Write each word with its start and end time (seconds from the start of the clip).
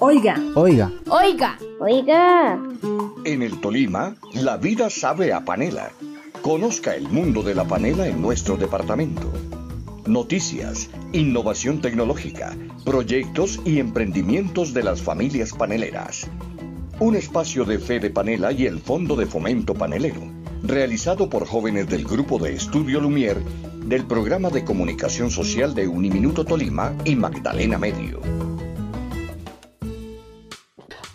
Oiga. 0.00 0.40
Oiga. 0.54 0.92
Oiga. 1.08 1.58
Oiga. 1.80 2.56
En 3.24 3.42
el 3.42 3.60
Tolima, 3.60 4.14
la 4.32 4.56
vida 4.56 4.90
sabe 4.90 5.32
a 5.32 5.44
panela. 5.44 5.90
Conozca 6.40 6.94
el 6.94 7.08
mundo 7.08 7.42
de 7.42 7.56
la 7.56 7.64
panela 7.64 8.06
en 8.06 8.22
nuestro 8.22 8.56
departamento. 8.56 9.28
Noticias, 10.06 10.88
innovación 11.12 11.80
tecnológica, 11.80 12.56
proyectos 12.84 13.60
y 13.64 13.80
emprendimientos 13.80 14.72
de 14.72 14.84
las 14.84 15.02
familias 15.02 15.52
paneleras. 15.52 16.28
Un 17.00 17.16
espacio 17.16 17.64
de 17.64 17.80
fe 17.80 17.98
de 17.98 18.10
panela 18.10 18.52
y 18.52 18.66
el 18.66 18.78
Fondo 18.78 19.16
de 19.16 19.26
Fomento 19.26 19.74
Panelero, 19.74 20.22
realizado 20.62 21.28
por 21.28 21.44
jóvenes 21.44 21.88
del 21.88 22.04
Grupo 22.04 22.38
de 22.38 22.54
Estudio 22.54 23.00
Lumier 23.00 23.42
del 23.84 24.04
Programa 24.04 24.48
de 24.50 24.64
Comunicación 24.64 25.32
Social 25.32 25.74
de 25.74 25.88
Uniminuto 25.88 26.44
Tolima 26.44 26.94
y 27.04 27.16
Magdalena 27.16 27.78
Medio. 27.78 28.20